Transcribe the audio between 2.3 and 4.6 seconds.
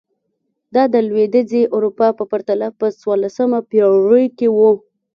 پرتله په څوارلسمه پېړۍ کې و.